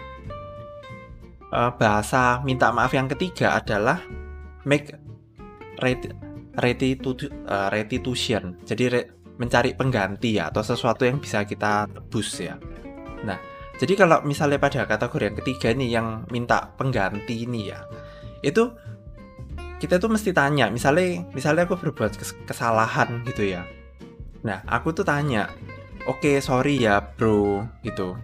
uh, 1.53 1.73
bahasa 1.75 2.41
minta 2.45 2.71
maaf 2.71 2.93
yang 2.93 3.09
ketiga 3.09 3.57
adalah 3.57 4.01
make 4.69 4.93
uh, 5.81 7.69
restitution. 7.73 8.59
Jadi 8.67 8.85
re, 8.91 9.03
mencari 9.39 9.73
pengganti 9.79 10.37
ya 10.37 10.51
atau 10.51 10.63
sesuatu 10.67 11.07
yang 11.07 11.23
bisa 11.23 11.47
kita 11.47 11.87
tebus 11.89 12.43
ya. 12.43 12.59
Nah, 13.23 13.39
jadi 13.79 13.95
kalau 13.95 14.21
misalnya 14.27 14.59
pada 14.59 14.85
kategori 14.85 15.25
yang 15.33 15.39
ketiga 15.39 15.69
ini 15.73 15.87
yang 15.89 16.27
minta 16.29 16.75
pengganti 16.75 17.47
ini 17.47 17.71
ya, 17.71 17.87
itu 18.43 18.75
kita 19.79 20.03
tuh 20.03 20.11
mesti 20.11 20.35
tanya, 20.35 20.67
misalnya 20.69 21.23
misalnya 21.31 21.71
aku 21.71 21.79
berbuat 21.79 22.19
kesalahan 22.47 23.23
gitu 23.25 23.55
ya. 23.55 23.63
Nah, 24.43 24.67
aku 24.67 24.91
tuh 24.91 25.07
tanya, 25.07 25.51
oke 26.11 26.19
okay, 26.19 26.37
sorry 26.43 26.83
ya 26.83 26.99
bro 26.99 27.63
gitu. 27.87 28.19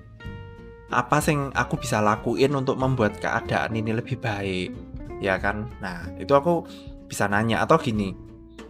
Apa 0.90 1.22
sih 1.22 1.34
yang 1.34 1.54
aku 1.54 1.78
bisa 1.78 2.02
lakuin 2.02 2.54
untuk 2.54 2.74
membuat 2.78 3.18
keadaan 3.22 3.74
ini 3.78 3.94
lebih 3.94 4.18
baik? 4.18 4.74
Ya 5.22 5.38
kan? 5.38 5.70
Nah, 5.78 6.10
itu 6.18 6.34
aku 6.34 6.66
bisa 7.06 7.30
nanya 7.30 7.62
atau 7.62 7.78
gini 7.78 8.24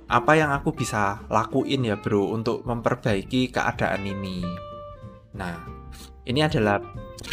apa 0.05 0.37
yang 0.37 0.53
aku 0.53 0.77
bisa 0.77 1.25
lakuin 1.33 1.89
ya 1.89 1.97
bro 1.97 2.37
untuk 2.37 2.61
memperbaiki 2.69 3.49
keadaan 3.49 4.05
ini 4.05 4.45
nah 5.33 5.57
ini 6.25 6.41
adalah 6.45 6.81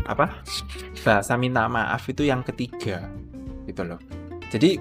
apa 0.07 0.43
bahasa 1.03 1.33
minta 1.35 1.67
maaf 1.67 2.03
itu 2.07 2.27
yang 2.27 2.43
ketiga 2.43 3.07
gitu 3.67 3.83
loh. 3.87 3.99
Jadi 4.51 4.79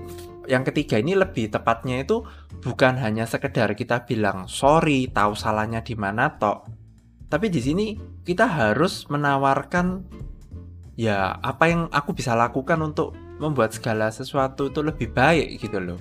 yang 0.50 0.66
ketiga 0.66 0.98
ini 0.98 1.14
lebih 1.14 1.50
tepatnya 1.50 2.02
itu 2.02 2.26
bukan 2.60 2.98
hanya 2.98 3.24
sekedar 3.24 3.72
kita 3.78 4.04
bilang 4.04 4.50
sorry 4.50 5.06
tahu 5.08 5.32
salahnya 5.38 5.80
di 5.80 5.94
mana 5.94 6.34
tok 6.36 6.80
tapi 7.30 7.46
di 7.46 7.62
sini 7.62 7.86
kita 8.26 8.50
harus 8.50 9.06
menawarkan 9.06 10.02
ya 10.98 11.38
apa 11.38 11.70
yang 11.70 11.86
aku 11.94 12.10
bisa 12.10 12.34
lakukan 12.34 12.82
untuk 12.82 13.14
membuat 13.38 13.70
segala 13.70 14.10
sesuatu 14.10 14.68
itu 14.68 14.82
lebih 14.82 15.14
baik 15.14 15.62
gitu 15.62 15.78
loh. 15.78 16.00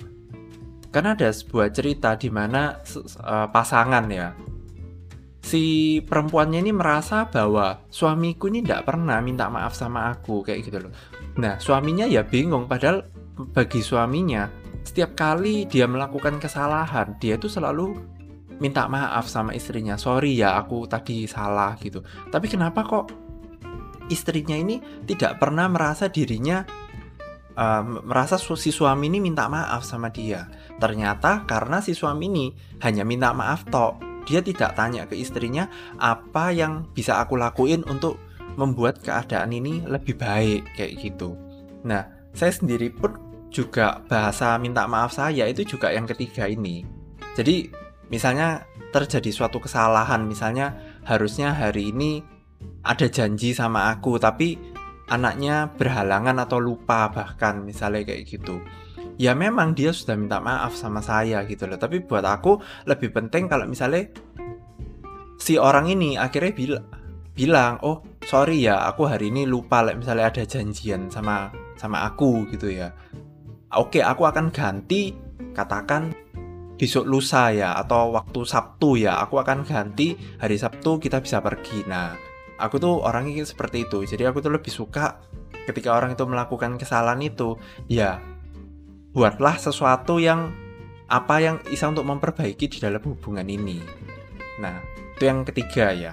Karena 0.90 1.14
ada 1.14 1.30
sebuah 1.30 1.70
cerita 1.70 2.18
di 2.18 2.28
mana 2.28 2.82
uh, 3.22 3.46
pasangan 3.46 4.10
ya 4.10 4.34
si 5.40 5.98
perempuannya 6.04 6.60
ini 6.60 6.72
merasa 6.72 7.26
bahwa 7.26 7.80
suamiku 7.88 8.52
ini 8.52 8.60
tidak 8.60 8.92
pernah 8.92 9.18
minta 9.24 9.48
maaf 9.48 9.72
sama 9.72 10.12
aku 10.12 10.44
kayak 10.44 10.60
gitu 10.68 10.78
loh. 10.88 10.92
Nah 11.40 11.56
suaminya 11.56 12.04
ya 12.04 12.22
bingung 12.24 12.68
padahal 12.68 13.08
bagi 13.56 13.80
suaminya 13.80 14.52
setiap 14.84 15.16
kali 15.16 15.64
dia 15.68 15.88
melakukan 15.88 16.40
kesalahan 16.40 17.16
dia 17.20 17.40
itu 17.40 17.48
selalu 17.48 17.96
minta 18.60 18.84
maaf 18.88 19.24
sama 19.28 19.56
istrinya 19.56 19.96
sorry 19.96 20.36
ya 20.36 20.60
aku 20.60 20.84
tadi 20.84 21.24
salah 21.24 21.76
gitu. 21.80 22.04
Tapi 22.28 22.46
kenapa 22.48 22.84
kok 22.84 23.06
istrinya 24.12 24.58
ini 24.58 24.82
tidak 25.08 25.40
pernah 25.40 25.70
merasa 25.72 26.12
dirinya 26.12 26.60
uh, 27.56 27.82
merasa 28.04 28.36
si 28.36 28.68
suami 28.68 29.08
ini 29.08 29.22
minta 29.22 29.48
maaf 29.48 29.86
sama 29.86 30.12
dia 30.12 30.50
Ternyata 30.80 31.44
karena 31.44 31.84
si 31.84 31.92
suami 31.92 32.32
ini 32.32 32.46
hanya 32.80 33.04
minta 33.04 33.36
maaf 33.36 33.68
tok, 33.68 34.00
dia 34.26 34.40
tidak 34.40 34.76
tanya 34.76 35.06
ke 35.06 35.16
istrinya 35.16 35.68
apa 36.00 36.52
yang 36.52 36.88
bisa 36.92 37.20
aku 37.20 37.36
lakuin 37.36 37.84
untuk 37.86 38.20
membuat 38.58 39.00
keadaan 39.00 39.54
ini 39.54 39.84
lebih 39.86 40.18
baik 40.18 40.66
kayak 40.74 40.98
gitu. 40.98 41.38
Nah, 41.86 42.04
saya 42.34 42.52
sendiri 42.52 42.90
pun 42.90 43.16
juga 43.50 44.02
bahasa 44.06 44.58
minta 44.58 44.86
maaf 44.86 45.14
saya 45.14 45.46
itu 45.46 45.66
juga 45.66 45.90
yang 45.90 46.06
ketiga 46.06 46.46
ini. 46.46 46.86
Jadi, 47.34 47.70
misalnya 48.10 48.66
terjadi 48.90 49.30
suatu 49.30 49.62
kesalahan, 49.62 50.26
misalnya 50.26 50.74
harusnya 51.06 51.54
hari 51.54 51.94
ini 51.94 52.22
ada 52.84 53.06
janji 53.08 53.52
sama 53.56 53.92
aku 53.92 54.16
tapi 54.20 54.56
anaknya 55.10 55.74
berhalangan 55.74 56.38
atau 56.46 56.62
lupa 56.62 57.10
bahkan 57.10 57.66
misalnya 57.66 58.06
kayak 58.06 58.30
gitu 58.30 58.62
ya 59.20 59.36
memang 59.36 59.76
dia 59.76 59.92
sudah 59.92 60.16
minta 60.16 60.40
maaf 60.40 60.72
sama 60.72 61.04
saya 61.04 61.44
gitu 61.44 61.68
loh. 61.68 61.76
Tapi 61.76 62.00
buat 62.00 62.24
aku 62.24 62.56
lebih 62.88 63.12
penting 63.12 63.52
kalau 63.52 63.68
misalnya 63.68 64.08
si 65.36 65.60
orang 65.60 65.92
ini 65.92 66.16
akhirnya 66.16 66.56
bilang 66.56 66.84
bilang 67.36 67.76
oh 67.84 68.00
sorry 68.24 68.64
ya 68.64 68.88
aku 68.88 69.08
hari 69.08 69.28
ini 69.28 69.44
lupa 69.44 69.84
like, 69.84 70.00
misalnya 70.00 70.32
ada 70.32 70.44
janjian 70.48 71.12
sama 71.12 71.52
sama 71.76 72.08
aku 72.08 72.48
gitu 72.48 72.72
ya. 72.72 72.96
Oke 73.76 74.00
aku 74.00 74.24
akan 74.24 74.48
ganti 74.48 75.12
katakan 75.52 76.16
besok 76.80 77.04
lusa 77.04 77.52
ya 77.52 77.76
atau 77.76 78.16
waktu 78.16 78.40
Sabtu 78.48 78.96
ya. 79.04 79.20
Aku 79.20 79.36
akan 79.36 79.68
ganti 79.68 80.16
hari 80.40 80.56
Sabtu 80.56 80.96
kita 80.96 81.20
bisa 81.20 81.44
pergi. 81.44 81.84
Nah 81.84 82.16
aku 82.56 82.80
tuh 82.80 83.04
orangnya 83.04 83.44
seperti 83.44 83.84
itu. 83.84 84.00
Jadi 84.08 84.24
aku 84.24 84.40
tuh 84.40 84.56
lebih 84.56 84.72
suka 84.72 85.20
ketika 85.68 85.92
orang 85.92 86.16
itu 86.16 86.24
melakukan 86.24 86.80
kesalahan 86.80 87.20
itu. 87.20 87.60
Ya 87.84 88.39
buatlah 89.10 89.58
sesuatu 89.58 90.22
yang 90.22 90.54
apa 91.10 91.42
yang 91.42 91.56
bisa 91.66 91.90
untuk 91.90 92.06
memperbaiki 92.06 92.70
di 92.70 92.78
dalam 92.78 93.02
hubungan 93.02 93.46
ini. 93.50 93.82
Nah, 94.62 94.78
itu 95.18 95.26
yang 95.26 95.42
ketiga 95.42 95.90
ya. 95.90 96.12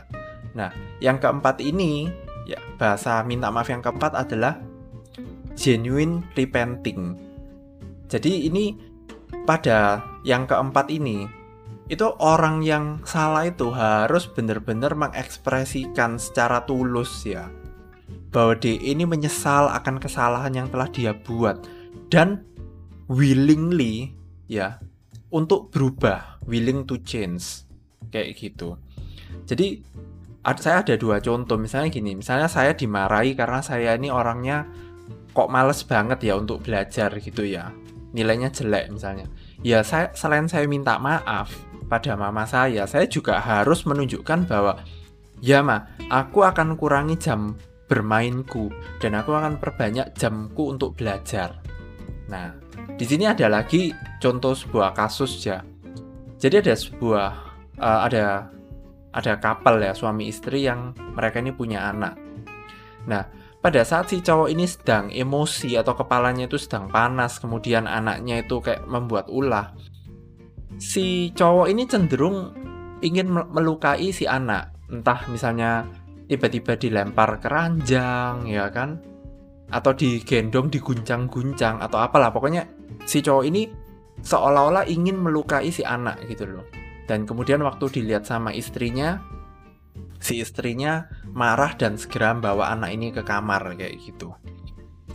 Nah, 0.57 0.73
yang 0.97 1.21
keempat 1.21 1.61
ini 1.61 2.09
ya 2.49 2.57
bahasa 2.81 3.21
minta 3.21 3.53
maaf 3.53 3.69
yang 3.69 3.85
keempat 3.85 4.17
adalah 4.17 4.57
genuine 5.53 6.25
repenting. 6.33 7.13
Jadi 8.09 8.49
ini 8.49 8.73
pada 9.45 10.01
yang 10.25 10.49
keempat 10.49 10.89
ini 10.89 11.27
itu 11.87 12.03
orang 12.19 12.65
yang 12.65 12.99
salah 13.07 13.47
itu 13.47 13.71
harus 13.71 14.27
benar-benar 14.27 14.91
mengekspresikan 14.97 16.19
secara 16.19 16.67
tulus 16.67 17.23
ya 17.23 17.47
bahwa 18.27 18.59
dia 18.59 18.75
ini 18.75 19.07
menyesal 19.07 19.71
akan 19.71 20.03
kesalahan 20.03 20.51
yang 20.51 20.67
telah 20.67 20.91
dia 20.91 21.15
buat 21.15 21.63
dan 22.11 22.43
willingly 23.07 24.13
ya 24.47 24.79
untuk 25.31 25.71
berubah, 25.71 26.39
willing 26.47 26.87
to 26.87 26.99
change 27.03 27.67
kayak 28.11 28.35
gitu. 28.39 28.79
Jadi 29.47 29.83
saya 30.59 30.79
ada 30.79 30.95
dua 30.95 31.19
contoh 31.19 31.59
misalnya 31.59 31.91
gini, 31.91 32.15
misalnya 32.15 32.47
saya 32.47 32.71
dimarahi 32.71 33.35
karena 33.35 33.59
saya 33.59 33.99
ini 33.99 34.07
orangnya 34.07 34.63
kok 35.35 35.51
males 35.51 35.83
banget 35.83 36.23
ya 36.23 36.39
untuk 36.39 36.63
belajar 36.63 37.11
gitu 37.19 37.43
ya. 37.43 37.75
Nilainya 38.15 38.47
jelek 38.51 38.87
misalnya. 38.95 39.27
Ya 39.59 39.83
saya 39.83 40.15
selain 40.15 40.47
saya 40.47 40.63
minta 40.71 40.95
maaf 40.95 41.51
pada 41.91 42.15
mama 42.15 42.47
saya, 42.47 42.87
saya 42.87 43.07
juga 43.11 43.39
harus 43.43 43.83
menunjukkan 43.83 44.47
bahwa 44.47 44.79
ya 45.43 45.59
ma, 45.59 45.91
aku 46.07 46.47
akan 46.47 46.79
kurangi 46.79 47.19
jam 47.19 47.55
bermainku 47.87 48.71
dan 48.99 49.19
aku 49.19 49.35
akan 49.35 49.59
perbanyak 49.59 50.15
jamku 50.15 50.71
untuk 50.71 50.95
belajar. 50.95 51.59
Nah, 52.27 52.51
di 52.95 53.05
sini 53.07 53.27
ada 53.27 53.47
lagi 53.47 53.91
contoh 54.19 54.51
sebuah 54.51 54.91
kasus 54.95 55.39
ya. 55.43 55.63
Jadi 56.37 56.55
ada 56.61 56.75
sebuah 56.75 57.29
uh, 57.79 57.99
ada 58.05 58.51
ada 59.15 59.33
kapal 59.41 59.81
ya 59.81 59.95
suami 59.95 60.29
istri 60.29 60.67
yang 60.67 60.93
mereka 61.15 61.41
ini 61.41 61.55
punya 61.55 61.89
anak. 61.89 62.19
Nah, 63.07 63.25
pada 63.63 63.81
saat 63.81 64.11
si 64.11 64.21
cowok 64.21 64.51
ini 64.51 64.69
sedang 64.69 65.09
emosi 65.09 65.79
atau 65.79 65.97
kepalanya 65.97 66.45
itu 66.45 66.59
sedang 66.61 66.91
panas, 66.91 67.41
kemudian 67.41 67.89
anaknya 67.89 68.45
itu 68.45 68.61
kayak 68.61 68.85
membuat 68.85 69.25
ulah. 69.31 69.73
Si 70.77 71.33
cowok 71.33 71.67
ini 71.71 71.89
cenderung 71.89 72.53
ingin 73.01 73.31
melukai 73.31 74.13
si 74.13 74.29
anak, 74.29 74.75
entah 74.93 75.25
misalnya 75.31 75.89
tiba-tiba 76.27 76.75
dilempar 76.75 77.39
keranjang 77.39 78.45
ya 78.51 78.67
kan 78.67 78.99
atau 79.67 79.91
digendong 79.91 80.71
diguncang-guncang 80.71 81.83
atau 81.83 81.99
apalah. 81.99 82.31
Pokoknya 82.31 82.67
si 83.03 83.19
cowok 83.19 83.43
ini 83.47 83.67
seolah-olah 84.23 84.87
ingin 84.87 85.19
melukai 85.19 85.69
si 85.69 85.83
anak 85.83 86.23
gitu 86.27 86.47
loh. 86.47 86.65
Dan 87.07 87.23
kemudian 87.23 87.63
waktu 87.63 87.87
dilihat 87.87 88.27
sama 88.27 88.51
istrinya 88.51 89.23
si 90.17 90.41
istrinya 90.41 91.07
marah 91.29 91.77
dan 91.77 91.95
segera 91.95 92.33
membawa 92.33 92.73
anak 92.73 92.89
ini 92.91 93.13
ke 93.13 93.21
kamar 93.23 93.77
kayak 93.77 93.95
gitu. 94.01 94.33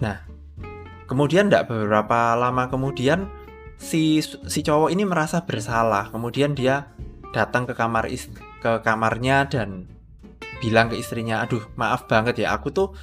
Nah 0.00 0.24
kemudian 1.10 1.50
tidak 1.52 1.68
beberapa 1.68 2.32
lama 2.38 2.70
kemudian 2.72 3.28
si 3.76 4.22
si 4.24 4.60
cowok 4.64 4.88
ini 4.88 5.04
merasa 5.04 5.44
bersalah. 5.44 6.08
Kemudian 6.08 6.56
dia 6.56 6.88
datang 7.32 7.64
ke 7.68 7.74
kamar 7.74 8.08
ist 8.08 8.30
ke 8.62 8.78
kamarnya 8.84 9.48
dan 9.48 9.88
bilang 10.62 10.86
ke 10.86 10.96
istrinya 11.00 11.42
aduh 11.42 11.64
maaf 11.74 12.06
banget 12.06 12.46
ya 12.46 12.54
aku 12.54 12.70
tuh 12.70 12.94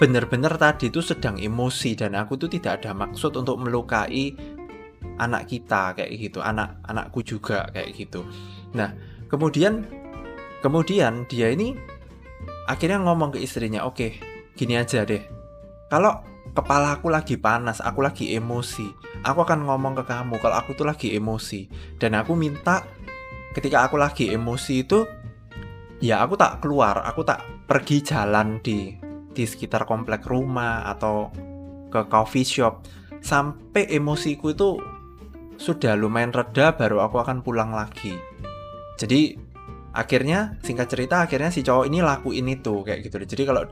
benar-benar 0.00 0.56
tadi 0.56 0.88
itu 0.88 1.04
sedang 1.04 1.36
emosi 1.36 1.92
dan 1.92 2.16
aku 2.16 2.40
tuh 2.40 2.48
tidak 2.48 2.80
ada 2.80 2.96
maksud 2.96 3.36
untuk 3.36 3.60
melukai 3.60 4.32
anak 5.20 5.44
kita 5.52 5.92
kayak 5.92 6.08
gitu. 6.16 6.40
Anak 6.40 6.80
anakku 6.88 7.20
juga 7.20 7.68
kayak 7.68 7.92
gitu. 7.92 8.24
Nah 8.72 8.96
kemudian 9.28 9.84
kemudian 10.64 11.28
dia 11.28 11.52
ini 11.52 11.76
akhirnya 12.64 13.04
ngomong 13.04 13.36
ke 13.36 13.44
istrinya 13.44 13.84
oke 13.84 14.16
gini 14.56 14.80
aja 14.80 15.04
deh. 15.04 15.20
Kalau 15.92 16.24
kepala 16.56 16.96
aku 16.96 17.12
lagi 17.12 17.36
panas 17.36 17.84
aku 17.84 18.00
lagi 18.00 18.32
emosi 18.32 18.88
aku 19.20 19.44
akan 19.44 19.68
ngomong 19.68 20.00
ke 20.00 20.04
kamu 20.08 20.40
kalau 20.40 20.56
aku 20.56 20.72
tuh 20.72 20.88
lagi 20.88 21.12
emosi. 21.12 21.68
Dan 22.00 22.16
aku 22.16 22.32
minta 22.32 22.88
ketika 23.52 23.84
aku 23.84 24.00
lagi 24.00 24.32
emosi 24.32 24.74
itu 24.80 25.04
ya 26.00 26.24
aku 26.24 26.40
tak 26.40 26.64
keluar 26.64 27.04
aku 27.04 27.20
tak 27.26 27.44
pergi 27.68 28.00
jalan 28.00 28.62
di 28.64 28.99
di 29.30 29.46
sekitar 29.46 29.86
komplek 29.86 30.26
rumah 30.26 30.86
atau 30.90 31.30
ke 31.90 32.00
coffee 32.06 32.46
shop. 32.46 32.86
Sampai 33.20 33.90
emosiku 33.92 34.54
itu 34.54 34.80
sudah 35.60 35.92
lumayan 35.92 36.32
reda 36.32 36.72
baru 36.72 37.04
aku 37.04 37.20
akan 37.20 37.44
pulang 37.44 37.76
lagi. 37.76 38.16
Jadi 38.96 39.36
akhirnya 39.92 40.56
singkat 40.64 40.88
cerita 40.88 41.26
akhirnya 41.26 41.52
si 41.52 41.60
cowok 41.60 41.84
ini 41.90 42.00
lakuin 42.00 42.48
itu 42.48 42.80
kayak 42.80 43.04
gitu. 43.04 43.20
Jadi 43.20 43.42
kalau 43.44 43.62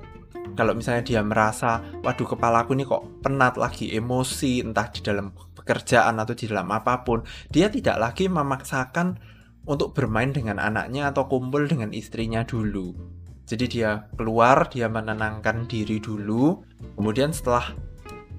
kalau 0.52 0.72
misalnya 0.76 1.06
dia 1.06 1.22
merasa 1.24 1.80
waduh 2.04 2.28
kepalaku 2.28 2.76
ini 2.76 2.84
kok 2.84 3.24
penat 3.24 3.56
lagi 3.56 3.94
emosi 3.94 4.60
entah 4.60 4.90
di 4.92 5.00
dalam 5.00 5.32
pekerjaan 5.32 6.20
atau 6.20 6.34
di 6.36 6.44
dalam 6.44 6.68
apa 6.68 7.00
pun. 7.06 7.24
Dia 7.48 7.72
tidak 7.72 7.96
lagi 7.96 8.28
memaksakan 8.28 9.16
untuk 9.64 9.96
bermain 9.96 10.32
dengan 10.32 10.60
anaknya 10.60 11.12
atau 11.12 11.28
kumpul 11.28 11.64
dengan 11.68 11.92
istrinya 11.92 12.44
dulu 12.44 13.17
jadi 13.48 13.64
dia 13.64 13.90
keluar 14.12 14.68
dia 14.68 14.92
menenangkan 14.92 15.64
diri 15.64 15.96
dulu. 15.96 16.60
Kemudian 17.00 17.32
setelah 17.32 17.72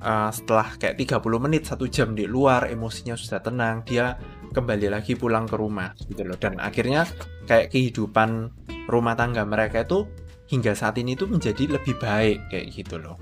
uh, 0.05 0.29
setelah 0.29 0.77
kayak 0.77 1.01
30 1.01 1.45
menit 1.49 1.65
satu 1.65 1.89
jam 1.89 2.13
di 2.13 2.29
luar 2.29 2.69
emosinya 2.69 3.17
sudah 3.17 3.41
tenang 3.41 3.81
dia 3.89 4.13
kembali 4.53 4.93
lagi 4.93 5.17
pulang 5.17 5.49
ke 5.49 5.57
rumah 5.57 5.97
gitu 6.05 6.21
loh. 6.21 6.37
Dan 6.37 6.61
akhirnya 6.61 7.09
kayak 7.49 7.73
kehidupan 7.73 8.53
rumah 8.85 9.17
tangga 9.17 9.41
mereka 9.49 9.81
itu 9.81 10.05
hingga 10.53 10.77
saat 10.77 11.01
ini 11.01 11.17
tuh 11.17 11.25
menjadi 11.25 11.65
lebih 11.81 11.97
baik 11.97 12.53
kayak 12.53 12.69
gitu 12.69 13.01
loh. 13.01 13.17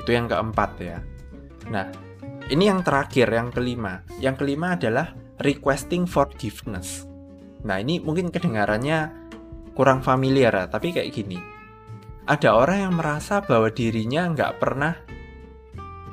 Itu 0.00 0.16
yang 0.16 0.32
keempat 0.32 0.70
ya. 0.80 1.04
Nah 1.68 1.92
ini 2.48 2.72
yang 2.72 2.80
terakhir 2.80 3.28
yang 3.28 3.52
kelima. 3.52 4.00
Yang 4.16 4.40
kelima 4.40 4.80
adalah 4.80 5.12
requesting 5.44 6.08
forgiveness. 6.08 7.04
Nah 7.68 7.76
ini 7.84 8.00
mungkin 8.00 8.32
kedengarannya 8.32 9.27
kurang 9.78 10.02
familiar 10.02 10.50
ya 10.50 10.66
tapi 10.66 10.90
kayak 10.90 11.14
gini 11.14 11.38
ada 12.28 12.60
orang 12.60 12.78
yang 12.90 12.94
merasa 13.00 13.40
bahwa 13.40 13.72
dirinya 13.72 14.28
nggak 14.28 14.52
pernah 14.60 14.92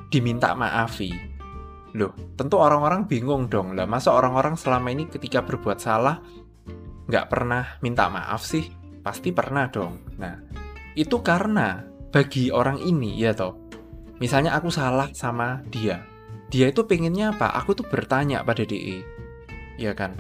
diminta 0.08 0.56
maafi. 0.56 1.12
Loh, 2.00 2.16
tentu 2.40 2.56
orang-orang 2.56 3.04
bingung 3.04 3.52
dong 3.52 3.76
lah. 3.76 3.84
Masa 3.84 4.16
orang-orang 4.16 4.56
selama 4.56 4.96
ini 4.96 5.12
ketika 5.12 5.44
berbuat 5.44 5.84
salah 5.84 6.24
nggak 7.12 7.28
pernah 7.28 7.76
minta 7.84 8.08
maaf 8.08 8.48
sih? 8.48 8.64
Pasti 9.04 9.36
pernah 9.36 9.68
dong. 9.68 10.16
Nah, 10.16 10.40
itu 10.96 11.20
karena 11.20 11.84
bagi 12.16 12.48
orang 12.48 12.80
ini 12.80 13.20
ya 13.20 13.36
toh. 13.36 13.68
Misalnya 14.24 14.56
aku 14.56 14.72
salah 14.72 15.12
sama 15.12 15.60
dia. 15.68 16.00
Dia 16.48 16.72
itu 16.72 16.88
pengennya 16.88 17.36
apa? 17.36 17.52
Aku 17.60 17.76
tuh 17.76 17.84
bertanya 17.84 18.40
pada 18.48 18.64
DE. 18.64 19.04
Ya 19.76 19.92
kan? 19.92 20.16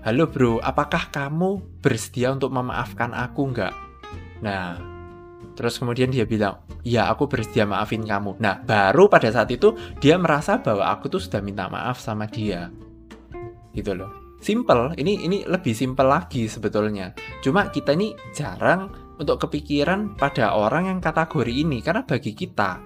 Halo 0.00 0.32
bro, 0.32 0.56
apakah 0.64 1.12
kamu 1.12 1.80
bersedia 1.84 2.32
untuk 2.32 2.48
memaafkan 2.56 3.12
aku 3.12 3.52
nggak? 3.52 3.74
Nah, 4.40 4.80
Terus 5.60 5.76
kemudian 5.76 6.08
dia 6.08 6.24
bilang, 6.24 6.64
ya 6.80 7.12
aku 7.12 7.28
bersedia 7.28 7.68
maafin 7.68 8.00
kamu. 8.00 8.40
Nah, 8.40 8.64
baru 8.64 9.12
pada 9.12 9.28
saat 9.28 9.52
itu 9.52 9.76
dia 10.00 10.16
merasa 10.16 10.56
bahwa 10.56 10.88
aku 10.88 11.12
tuh 11.12 11.20
sudah 11.20 11.44
minta 11.44 11.68
maaf 11.68 12.00
sama 12.00 12.24
dia. 12.24 12.72
Gitu 13.76 13.92
loh. 13.92 14.08
Simple, 14.40 14.96
ini 14.96 15.20
ini 15.20 15.44
lebih 15.44 15.76
simple 15.76 16.08
lagi 16.08 16.48
sebetulnya. 16.48 17.12
Cuma 17.44 17.68
kita 17.68 17.92
ini 17.92 18.16
jarang 18.32 18.88
untuk 19.20 19.36
kepikiran 19.36 20.16
pada 20.16 20.56
orang 20.56 20.88
yang 20.88 20.98
kategori 21.04 21.52
ini. 21.52 21.84
Karena 21.84 22.08
bagi 22.08 22.32
kita, 22.32 22.80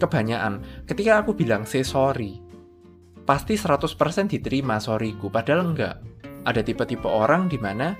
kebanyakan, 0.00 0.88
ketika 0.88 1.20
aku 1.20 1.36
bilang 1.36 1.68
say 1.68 1.84
sorry, 1.84 2.40
pasti 3.28 3.60
100% 3.60 4.32
diterima 4.32 4.80
sorryku. 4.80 5.28
Padahal 5.28 5.68
enggak. 5.68 6.15
Ada 6.46 6.62
tipe-tipe 6.62 7.10
orang 7.10 7.50
di 7.50 7.58
mana 7.58 7.98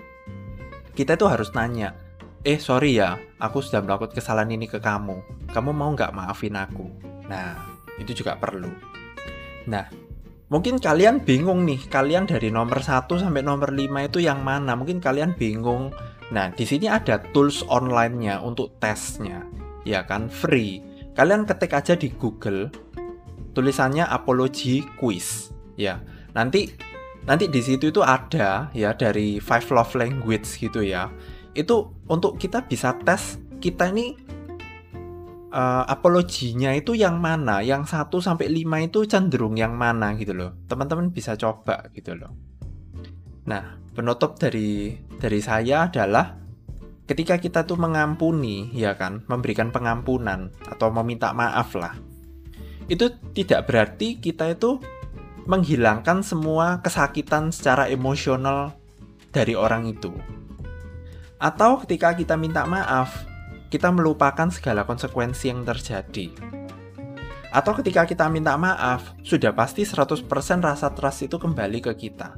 kita 0.94 1.18
itu 1.18 1.26
harus 1.26 1.50
nanya, 1.52 1.92
eh 2.46 2.62
sorry 2.62 2.96
ya, 2.96 3.18
aku 3.42 3.58
sudah 3.58 3.82
melakukan 3.82 4.14
kesalahan 4.14 4.54
ini 4.54 4.70
ke 4.70 4.78
kamu. 4.78 5.18
Kamu 5.50 5.74
mau 5.74 5.90
nggak 5.92 6.14
maafin 6.14 6.54
aku? 6.54 6.88
Nah, 7.26 7.58
itu 7.98 8.22
juga 8.22 8.38
perlu. 8.38 8.70
Nah, 9.66 9.90
mungkin 10.48 10.78
kalian 10.78 11.26
bingung 11.26 11.66
nih, 11.66 11.90
kalian 11.90 12.24
dari 12.24 12.54
nomor 12.54 12.80
1 12.80 13.18
sampai 13.18 13.42
nomor 13.42 13.74
5 13.74 14.06
itu 14.06 14.22
yang 14.22 14.40
mana? 14.46 14.78
Mungkin 14.78 15.02
kalian 15.02 15.34
bingung. 15.34 15.90
Nah, 16.30 16.54
di 16.54 16.62
sini 16.62 16.86
ada 16.86 17.18
tools 17.34 17.66
online-nya 17.66 18.40
untuk 18.40 18.78
tesnya. 18.78 19.42
Ya 19.82 20.06
kan, 20.06 20.30
free. 20.30 20.80
Kalian 21.18 21.44
ketik 21.44 21.74
aja 21.74 21.98
di 21.98 22.14
Google 22.14 22.70
tulisannya 23.52 24.06
apology 24.06 24.86
quiz. 24.96 25.50
Ya, 25.74 26.00
nanti 26.32 26.72
nanti 27.26 27.50
di 27.50 27.60
situ 27.60 27.90
itu 27.90 28.00
ada 28.00 28.70
ya 28.70 28.94
dari 28.94 29.42
five 29.42 29.66
love 29.74 29.92
language 29.98 30.46
gitu 30.62 30.80
ya. 30.80 31.10
Itu 31.52 31.92
untuk 32.06 32.38
kita 32.38 32.64
bisa 32.64 32.94
tes 33.02 33.42
kita 33.58 33.90
ini 33.90 34.14
uh, 35.50 35.84
apologinya 35.88 36.70
itu 36.72 36.94
yang 36.94 37.18
mana? 37.18 37.60
Yang 37.60 37.92
1 37.96 38.12
sampai 38.22 38.46
5 38.46 38.86
itu 38.86 38.98
cenderung 39.10 39.58
yang 39.58 39.74
mana 39.74 40.14
gitu 40.14 40.32
loh. 40.32 40.54
Teman-teman 40.70 41.10
bisa 41.10 41.34
coba 41.34 41.90
gitu 41.92 42.14
loh. 42.14 42.32
Nah 43.50 43.80
penutup 43.96 44.36
dari 44.36 44.94
dari 45.16 45.40
saya 45.40 45.88
adalah 45.88 46.36
ketika 47.08 47.40
kita 47.40 47.64
tuh 47.64 47.80
mengampuni 47.80 48.70
ya 48.76 48.94
kan? 48.94 49.26
Memberikan 49.26 49.74
pengampunan 49.74 50.54
atau 50.68 50.92
meminta 50.94 51.34
maaf 51.34 51.74
lah. 51.74 51.96
Itu 52.86 53.18
tidak 53.34 53.66
berarti 53.66 54.22
kita 54.22 54.54
itu 54.54 54.78
menghilangkan 55.46 56.26
semua 56.26 56.82
kesakitan 56.82 57.54
secara 57.54 57.86
emosional 57.88 58.74
dari 59.30 59.54
orang 59.54 59.86
itu 59.86 60.10
atau 61.36 61.76
ketika 61.84 62.16
kita 62.16 62.32
minta 62.32 62.64
maaf, 62.64 63.28
kita 63.68 63.92
melupakan 63.92 64.48
segala 64.48 64.88
konsekuensi 64.88 65.52
yang 65.52 65.68
terjadi. 65.68 66.32
Atau 67.52 67.76
ketika 67.80 68.08
kita 68.08 68.24
minta 68.32 68.56
maaf, 68.56 69.12
sudah 69.20 69.52
pasti 69.52 69.84
100% 69.84 70.24
rasa 70.64 70.88
trust 70.96 71.28
itu 71.28 71.36
kembali 71.36 71.84
ke 71.84 71.92
kita. 71.92 72.36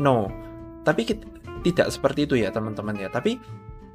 No, 0.00 0.28
tapi 0.84 1.08
kita, 1.08 1.24
tidak 1.64 1.88
seperti 1.92 2.28
itu 2.28 2.36
ya 2.40 2.52
teman-teman 2.52 2.96
ya. 2.96 3.08
Tapi 3.08 3.40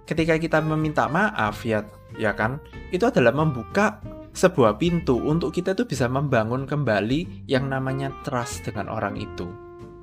ketika 0.10 0.38
kita 0.42 0.58
meminta 0.62 1.06
maaf 1.06 1.62
ya, 1.62 1.86
ya 2.18 2.34
kan, 2.34 2.58
itu 2.90 3.06
adalah 3.06 3.34
membuka 3.34 4.02
sebuah 4.36 4.76
pintu 4.76 5.16
untuk 5.16 5.56
kita 5.56 5.72
itu 5.72 5.88
bisa 5.88 6.12
membangun 6.12 6.68
kembali 6.68 7.48
yang 7.48 7.72
namanya 7.72 8.12
trust 8.28 8.68
dengan 8.68 8.92
orang 8.92 9.16
itu 9.16 9.48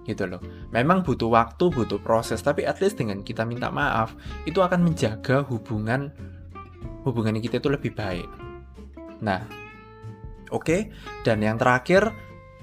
gitu 0.02 0.26
loh. 0.26 0.42
Memang 0.74 1.06
butuh 1.06 1.30
waktu, 1.30 1.70
butuh 1.70 2.02
proses, 2.02 2.42
tapi 2.42 2.66
at 2.66 2.82
least 2.82 2.98
dengan 2.98 3.22
kita 3.22 3.46
minta 3.46 3.70
maaf 3.70 4.18
itu 4.50 4.58
akan 4.58 4.82
menjaga 4.82 5.46
hubungan 5.46 6.10
hubungan 7.06 7.38
kita 7.38 7.62
itu 7.62 7.70
lebih 7.70 7.94
baik. 7.94 8.26
Nah, 9.22 9.46
oke. 10.50 10.66
Okay. 10.66 10.80
Dan 11.22 11.42
yang 11.42 11.54
terakhir, 11.54 12.10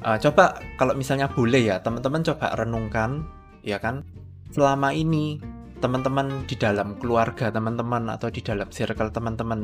uh, 0.03 0.19
coba 0.19 0.59
kalau 0.75 0.95
misalnya 0.95 1.31
boleh 1.31 1.71
ya, 1.71 1.79
teman-teman 1.79 2.27
coba 2.27 2.59
renungkan, 2.59 3.23
ya 3.63 3.79
kan, 3.79 4.03
selama 4.51 4.91
ini 4.91 5.39
teman-teman 5.79 6.43
di 6.43 6.59
dalam 6.59 6.99
keluarga 6.99 7.47
teman-teman 7.47 8.11
atau 8.11 8.27
di 8.27 8.43
dalam 8.43 8.67
circle 8.67 9.15
teman-teman 9.15 9.63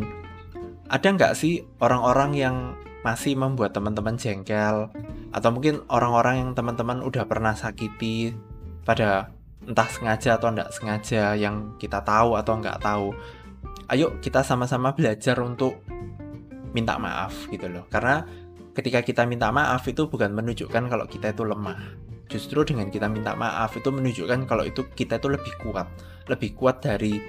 ada 0.86 1.08
nggak 1.10 1.34
sih 1.34 1.66
orang-orang 1.82 2.32
yang 2.38 2.56
masih 3.02 3.38
membuat 3.38 3.74
teman-teman 3.74 4.18
jengkel? 4.18 4.90
Atau 5.34 5.50
mungkin 5.54 5.82
orang-orang 5.90 6.42
yang 6.42 6.52
teman-teman 6.54 7.02
udah 7.02 7.26
pernah 7.26 7.58
sakiti 7.58 8.34
pada 8.86 9.34
entah 9.66 9.90
sengaja 9.90 10.38
atau 10.38 10.54
enggak 10.54 10.70
sengaja 10.74 11.34
yang 11.34 11.74
kita 11.82 12.02
tahu 12.06 12.38
atau 12.38 12.54
enggak 12.58 12.78
tahu. 12.82 13.14
Ayo 13.90 14.18
kita 14.22 14.42
sama-sama 14.42 14.94
belajar 14.94 15.38
untuk 15.42 15.82
minta 16.74 16.98
maaf 17.02 17.34
gitu 17.50 17.66
loh. 17.70 17.90
Karena 17.90 18.26
ketika 18.78 19.02
kita 19.02 19.26
minta 19.26 19.50
maaf 19.50 19.86
itu 19.90 20.06
bukan 20.06 20.34
menunjukkan 20.34 20.86
kalau 20.90 21.06
kita 21.10 21.34
itu 21.34 21.46
lemah. 21.46 21.82
Justru 22.26 22.66
dengan 22.66 22.90
kita 22.90 23.06
minta 23.06 23.38
maaf 23.38 23.78
itu 23.78 23.90
menunjukkan 23.94 24.50
kalau 24.50 24.66
itu 24.66 24.86
kita 24.94 25.22
itu 25.22 25.30
lebih 25.30 25.54
kuat. 25.62 25.90
Lebih 26.26 26.58
kuat 26.58 26.82
dari 26.82 27.22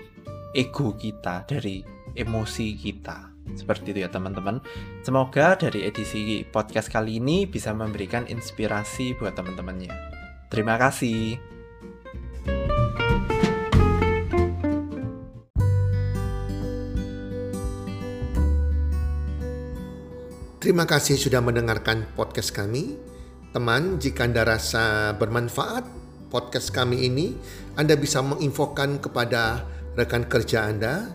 ego 0.57 0.97
kita 0.97 1.45
dari 1.45 1.85
emosi 2.17 2.67
kita 2.81 3.36
seperti 3.55 3.95
itu 3.95 4.03
ya 4.03 4.11
teman-teman. 4.11 4.59
Semoga 5.07 5.55
dari 5.55 5.87
edisi 5.87 6.43
podcast 6.49 6.91
kali 6.91 7.23
ini 7.23 7.47
bisa 7.47 7.71
memberikan 7.71 8.27
inspirasi 8.27 9.15
buat 9.15 9.39
teman-temannya. 9.39 9.93
Terima 10.51 10.75
kasih. 10.81 11.39
Terima 20.67 20.83
kasih 20.83 21.15
sudah 21.15 21.39
mendengarkan 21.39 22.11
podcast 22.19 22.51
kami. 22.51 22.99
Teman, 23.55 24.03
jika 24.03 24.27
Anda 24.27 24.43
rasa 24.43 25.15
bermanfaat 25.15 25.87
podcast 26.27 26.75
kami 26.75 27.07
ini, 27.07 27.39
Anda 27.79 27.95
bisa 27.95 28.19
menginfokan 28.19 28.99
kepada 28.99 29.63
rekan 29.95 30.27
kerja 30.27 30.67
Anda, 30.67 31.15